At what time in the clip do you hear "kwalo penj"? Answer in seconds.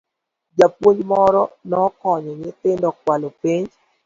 2.99-3.69